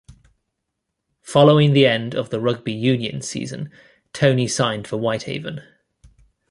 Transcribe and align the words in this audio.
Following 1.21 1.73
the 1.73 1.85
end 1.85 2.15
of 2.15 2.31
the 2.31 2.39
Rugby 2.39 2.73
union 2.73 3.21
season 3.21 3.69
Tony 4.15 4.47
signed 4.47 4.87
for 4.87 4.97
Whitehaven. 4.97 5.61